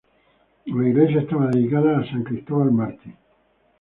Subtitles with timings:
[0.65, 3.13] La iglesia está dedicada a san Cristóbal Mártir.